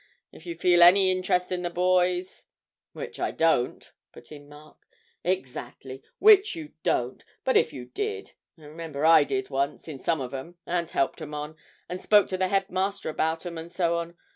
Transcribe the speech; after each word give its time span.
If 0.31 0.47
you 0.47 0.55
feel 0.57 0.81
any 0.81 1.11
interest 1.11 1.51
in 1.51 1.61
the 1.61 1.69
boys' 1.69 2.45
'Which 2.93 3.19
I 3.19 3.29
don't,' 3.29 3.91
put 4.11 4.31
in 4.31 4.49
Mark. 4.49 4.79
'Exactly, 5.23 6.01
which 6.17 6.55
you 6.55 6.71
don't 6.81 7.23
but 7.43 7.55
if 7.55 7.71
you 7.71 7.85
did 7.85 8.31
I 8.57 8.63
remember 8.65 9.05
I 9.05 9.23
did 9.23 9.51
once, 9.51 9.87
in 9.87 9.99
some 9.99 10.19
of 10.19 10.33
'em, 10.33 10.55
and 10.65 10.89
helped 10.89 11.21
'em 11.21 11.35
on, 11.35 11.55
and 11.87 12.01
spoke 12.01 12.27
to 12.29 12.37
the 12.39 12.47
headmaster 12.47 13.11
about 13.11 13.45
'em, 13.45 13.59
and 13.59 13.71
so 13.71 13.97
on. 13.99 14.17